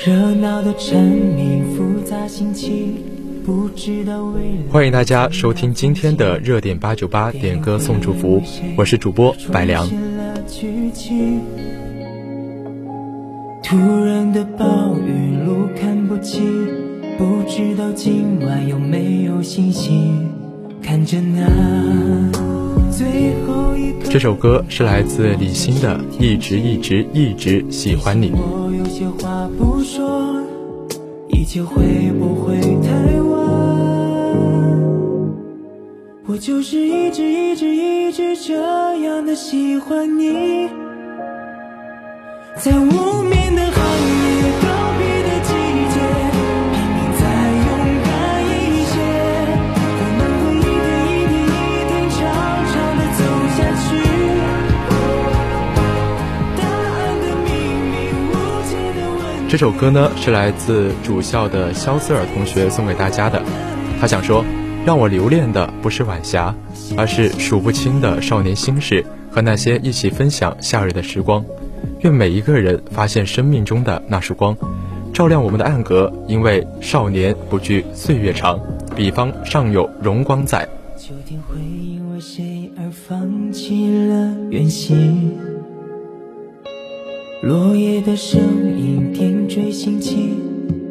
[0.00, 0.10] 步。
[0.10, 2.96] 热闹的城里复杂心情，
[3.44, 4.72] 不知道未来。
[4.72, 8.42] 欢迎大家收听今天的热点八九八点歌送祝福，
[8.76, 9.86] 我是主播白良。
[13.62, 16.42] 突然的暴雨，路看不清，
[17.18, 20.28] 不知道今晚有没有星星。
[20.82, 22.49] 看着那。
[24.10, 28.30] 这首歌是来自李欣的《一直一直一直喜欢你》。
[28.34, 30.42] 我有些话不说，
[31.28, 31.82] 一切会
[32.18, 32.90] 不会太
[33.22, 33.38] 晚？
[36.26, 38.54] 我就是一直一直一直这
[39.02, 40.68] 样的喜欢你，
[42.56, 43.40] 在无眠。
[59.50, 63.42] 这首歌呢是来自主校的肖斯尔同学送给大家的，
[64.00, 64.44] 他想说，
[64.86, 66.54] 让我留恋的不是晚霞，
[66.96, 71.44] 而是数不清的少年心事和那些一起分享夏日的时光。
[72.02, 74.56] 愿每一个人发现生命中的那束光，
[75.12, 78.60] 照亮我们的暗格，因为少年不惧岁月长，
[78.94, 80.68] 彼方尚有荣光在。
[80.96, 85.36] 秋天会因为谁而放弃了远行？
[87.42, 88.38] 落叶的声
[88.78, 90.34] 音点缀心情，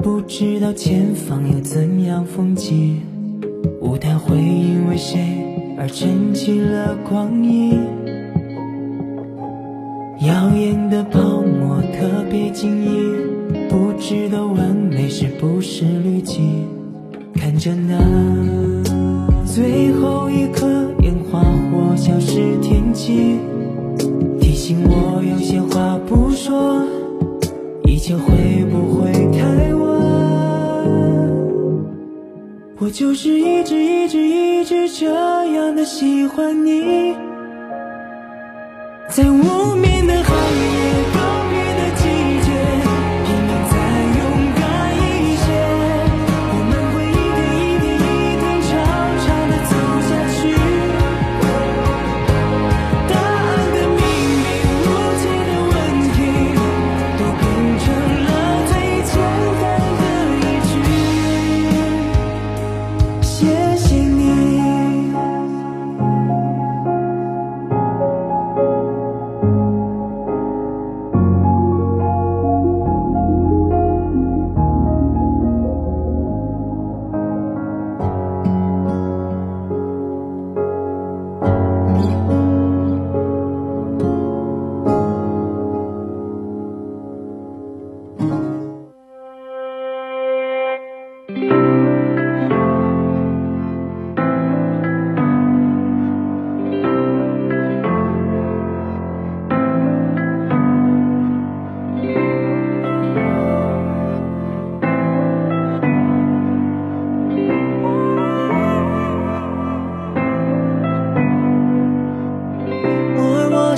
[0.04, 3.02] 不知道前方有怎样风景。
[3.82, 5.20] 舞台会因为谁
[5.80, 7.80] 而撑起了光影？
[10.22, 16.68] 耀眼的泡沫特别晶莹，不知道完美是不是滤镜。
[17.34, 17.98] 看着那
[19.44, 20.68] 最后一颗
[21.02, 23.40] 烟花火消失天际。
[32.92, 35.06] 就是一直一直一直这
[35.54, 37.16] 样的喜欢你，
[39.10, 40.69] 在无眠的寒夜。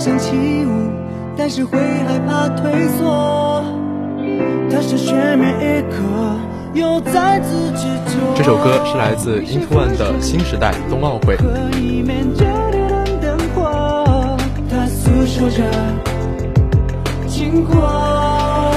[0.03, 0.31] 想起
[0.65, 0.89] 舞，
[1.37, 3.63] 但是会害怕退缩。
[4.71, 5.95] 它是全面一刻，
[6.73, 8.33] 又再次执着。
[8.35, 11.37] 这首歌是来自 Into One 的新时代冬奥会。
[14.71, 15.63] 它诉说着
[17.27, 18.73] 经过，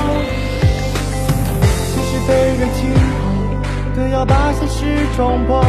[1.95, 4.85] 即使被人轻碰，都要把现实
[5.17, 5.65] 冲破。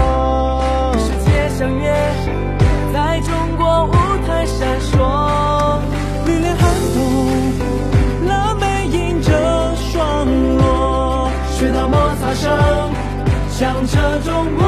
[0.97, 1.95] 世界相约，
[2.91, 3.93] 在中国舞
[4.27, 5.14] 台闪烁。
[13.57, 14.65] 响彻中国。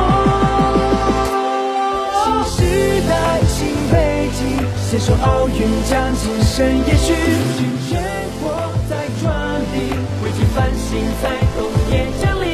[2.24, 5.56] 新时代，新北京，携手奥运
[5.90, 7.14] 将精神延续。
[7.90, 8.02] 全
[8.42, 8.50] 国
[8.90, 9.92] 在转移，
[10.24, 12.48] 为尽繁星在冬夜降临。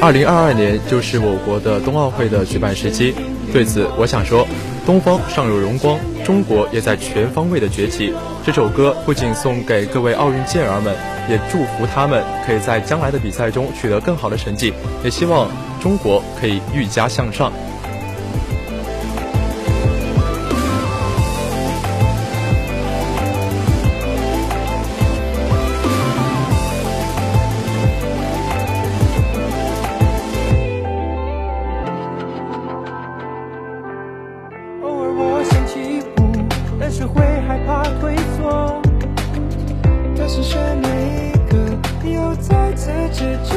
[0.00, 3.14] 二零二二年就是我国的冬奥会的举办时期，
[3.52, 4.44] 对此我想说，
[4.86, 8.14] 东方尚有荣光，中国也在全方位的崛起。
[8.44, 10.94] 这首歌不仅送给各位奥运健儿们。
[11.28, 14.72] 也祝福他们可以在将来的比赛中取得更好的成绩，
[15.02, 15.50] 也希望
[15.82, 17.52] 中国可以愈加向上。
[37.56, 38.82] 害怕会错，
[40.16, 41.56] 但是却每一个
[42.10, 43.56] 又再次执着。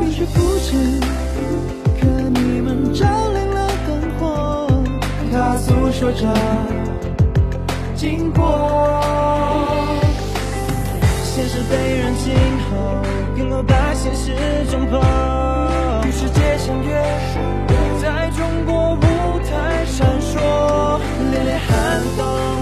[0.00, 1.00] 冰雪不止，
[2.00, 3.88] 可你们照亮了灯
[4.18, 4.68] 火，
[5.30, 6.26] 它诉说着
[7.94, 8.42] 经过。
[11.22, 12.34] 现实被人浸
[12.68, 12.76] 后，
[13.36, 14.34] 更落败现实
[14.68, 15.00] 中破，
[16.04, 17.04] 与世界相约。
[18.02, 20.98] 在中国舞台闪烁，
[21.30, 22.53] 烈烈寒冬。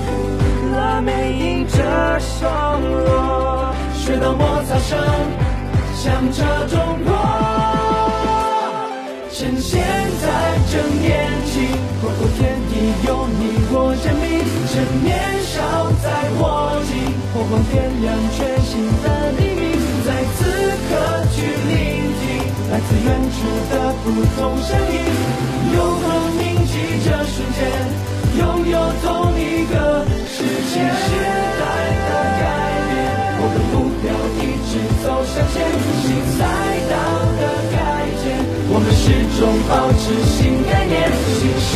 [4.03, 4.99] 落，雪道摩擦声
[5.95, 7.09] 响彻中国。
[9.31, 9.81] 趁现
[10.21, 10.27] 在
[10.71, 11.55] 正年轻，
[12.03, 12.73] 划过天地，
[13.07, 13.09] 有
[13.39, 13.41] 你
[13.71, 14.25] 我证明，
[14.69, 14.73] 趁
[15.03, 15.11] 年
[15.43, 15.57] 少
[16.03, 16.07] 再
[16.39, 16.43] 握
[16.85, 16.91] 紧，
[17.33, 18.05] 火光点亮
[18.37, 18.71] 全新
[19.03, 19.07] 的
[19.39, 19.63] 黎明，
[20.05, 20.41] 在此
[20.89, 20.91] 刻
[21.33, 21.73] 去聆
[22.19, 22.23] 听
[22.71, 23.37] 来自远处
[23.71, 23.73] 的
[24.03, 24.07] 不
[24.37, 24.95] 同声音，
[25.75, 26.07] 永恒
[26.39, 27.61] 铭记这瞬间，
[28.39, 29.07] 拥有同
[29.39, 29.75] 一个
[30.27, 30.75] 世界。
[30.83, 31.09] 时
[31.59, 31.63] 代
[32.07, 32.62] 的改变，我的目标一直走
[35.33, 35.65] 向前，
[36.03, 36.45] 新赛
[36.93, 36.95] 道
[37.41, 37.41] 的
[37.73, 37.77] 改
[38.21, 38.25] 建。
[38.69, 39.05] 我们始
[39.41, 41.09] 终保持新概念，
[41.41, 41.73] 新世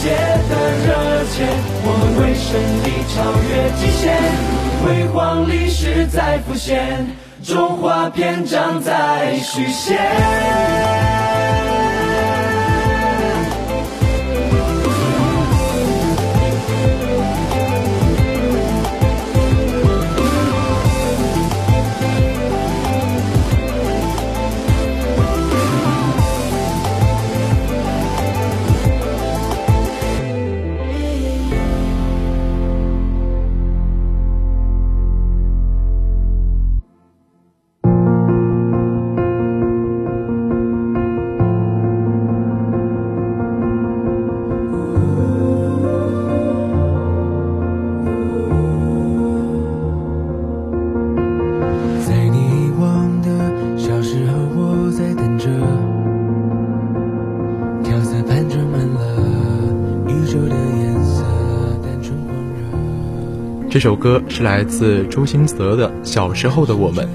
[0.00, 0.14] 界
[0.48, 0.52] 的
[0.86, 0.88] 热
[1.32, 1.34] 切。
[1.82, 2.48] 我们为胜
[2.86, 4.14] 利超越极限，
[4.80, 5.18] 辉煌
[5.48, 7.04] 历史在浮现，
[7.42, 9.98] 中华篇章在续写。
[63.70, 67.06] 这首歌是来自周兴泽的《小时候的我们》。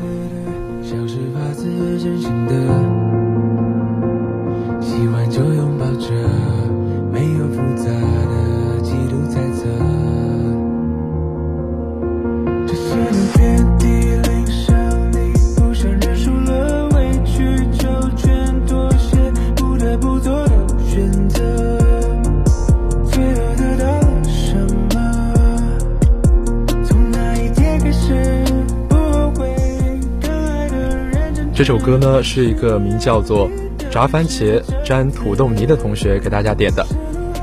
[31.56, 33.50] 这首歌呢，是一个名叫做
[33.90, 36.86] “炸番茄沾土豆泥”的同学给大家点的。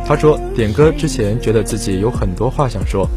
[0.07, 3.09] 他说，点歌之前觉得自己有很多话想说，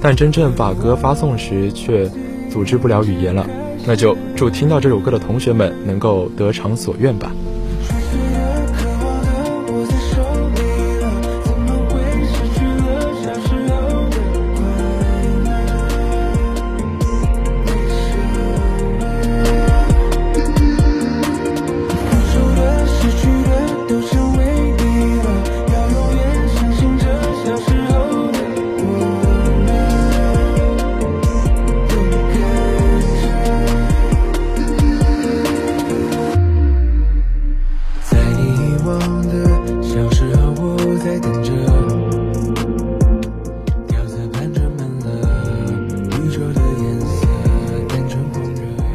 [0.00, 2.08] 但真正把歌发送时却
[2.52, 3.44] 组织不了语言了。
[3.84, 7.32] 那就祝听到这首歌的同学们能够得偿所愿吧。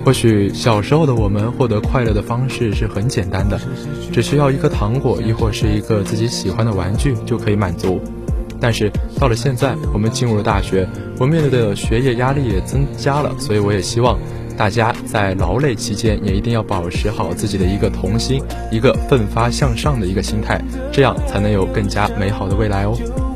[0.09, 3.59] 或许小时候的我们获得快乐的方式是很简单的，
[4.11, 8.01] 只需要一颗糖果，亦或是一个自己喜欢的玩具就可以满足。
[8.59, 10.89] 但是到了现在，我们进入了大学，
[11.19, 14.17] 我面对的学业压力也增加了，所以我也希望
[14.57, 20.59] 大家在劳累期间也一定要保持好自己的一个童心，一个奋发向上的一个心态，
[20.91, 23.28] 这样才能有更加美好的未来哦。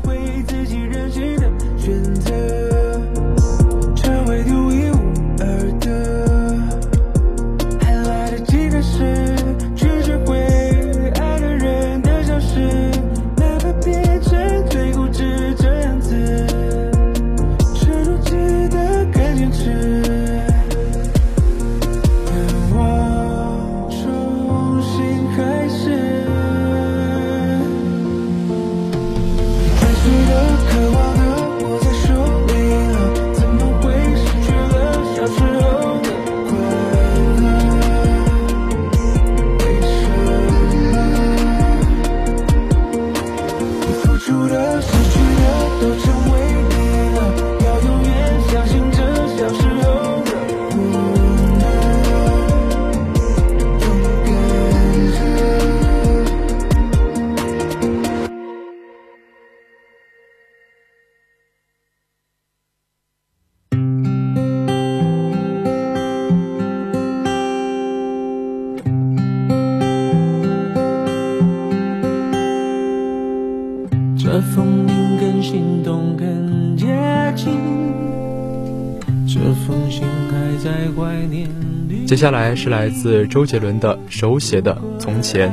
[82.14, 85.52] 接下来是来自周杰伦的手写的从前。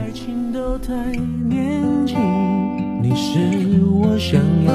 [3.01, 3.39] 你是
[3.83, 4.71] 我想要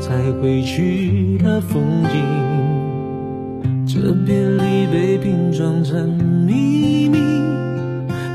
[0.00, 1.82] 才会去的风
[2.12, 2.12] 景，
[3.86, 6.10] 这别离被拼装成
[6.46, 7.16] 秘密，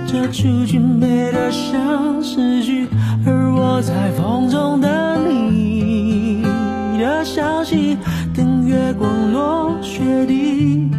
[0.07, 2.87] 这出去美得像诗句，
[3.23, 6.41] 而我在风中等你
[6.97, 7.99] 的消息，
[8.35, 10.89] 等月光落雪地，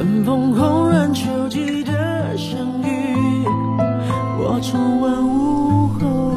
[0.00, 1.92] 等枫红染秋季的
[2.34, 3.44] 相遇，
[4.38, 6.32] 我重温午后。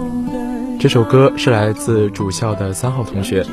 [0.81, 3.45] 这首歌是来自主校的三号同学，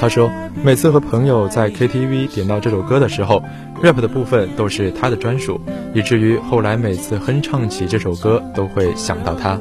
[0.00, 0.30] 他说
[0.62, 3.42] 每次和朋友在 KTV 点到这首歌的时候
[3.82, 5.60] ，rap 的部分都是他的专属，
[5.92, 9.60] 以至于后来每次哼唱起这首歌都会想到他。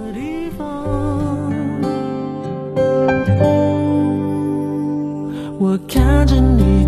[5.59, 6.82] 我看着你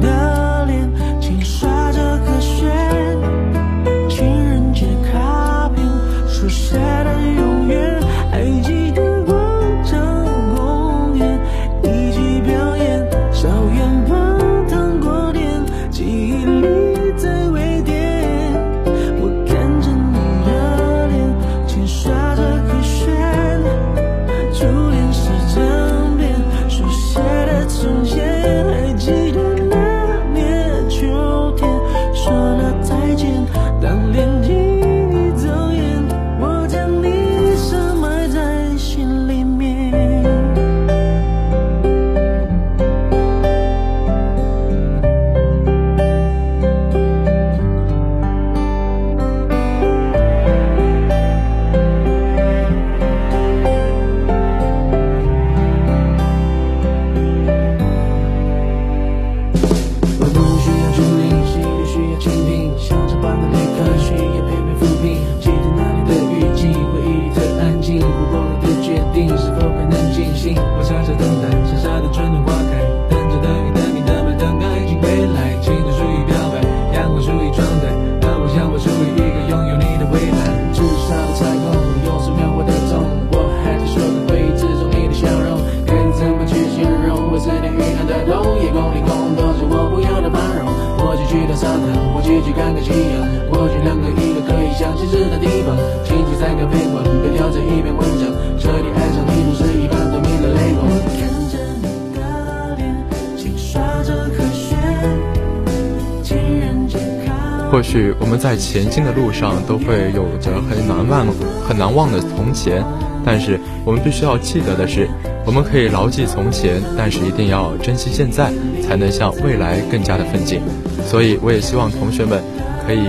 [108.19, 111.27] 我们在前进的路上都会有着很难忘、
[111.67, 112.83] 很难忘的从前，
[113.25, 115.07] 但是我们必须要记得的是，
[115.45, 118.51] 我们可以牢记从前，但是一定要珍惜现在，
[118.85, 120.61] 才能向未来更加的奋进。
[121.05, 122.43] 所以，我也希望同学们
[122.85, 123.07] 可以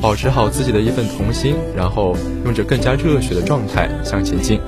[0.00, 4.60] 保持好自己的一份童心，然后用着更加热血的状态向前进。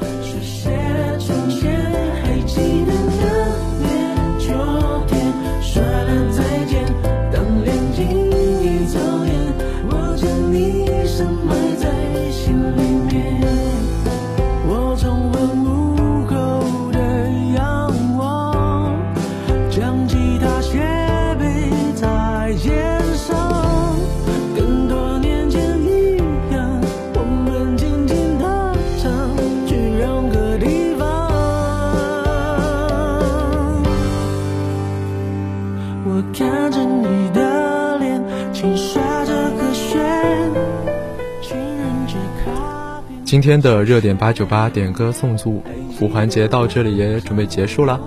[43.32, 45.62] 今天的热点八九八点歌送祝
[45.98, 47.98] 福环节到这里也准备结束了，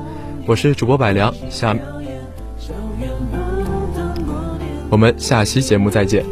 [0.46, 1.76] 我是主播百良，下。
[4.88, 6.24] 我们下期节目再见。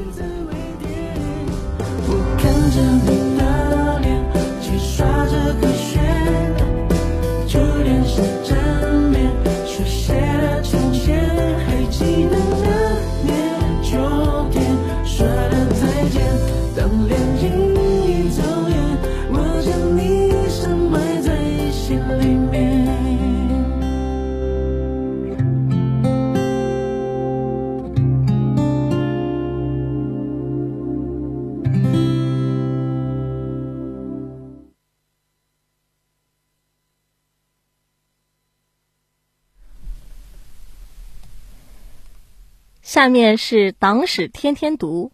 [42.93, 45.11] 下面是党史天天读。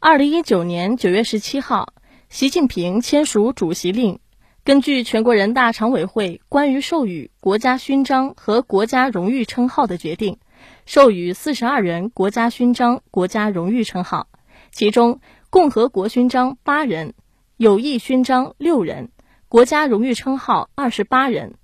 [0.00, 1.92] 二零一九年九月十七号，
[2.30, 4.18] 习近平签署主席令，
[4.64, 10.40] 根据全国人大常委会关于授予国家勋章和国家荣誉称号的决定，
[10.84, 14.26] 授予四十二人国家勋章、国家荣誉称号，
[14.72, 17.14] 其中共和国勋章八人，
[17.56, 19.12] 友谊勋章六人，
[19.48, 21.54] 国家荣誉称号二十八人。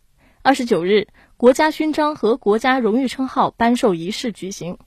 [0.46, 1.08] 二十九日，
[1.44, 4.78] 国家勋章和国家荣誉称号颁授仪式举行。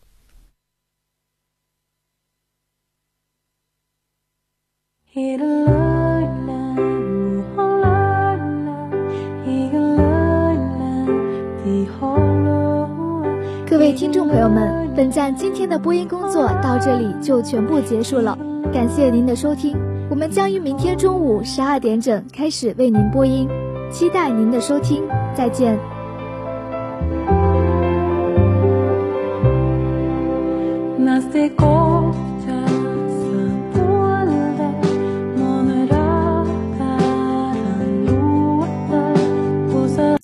[13.70, 18.36] 各位听众朋友们，本站今天的播音工作到这里就全部结束了，
[18.74, 19.78] 感谢您的收听，
[20.10, 23.48] 我们将于明天中午十二点整开始为您播音。
[23.92, 25.78] 期待您的收听，再见。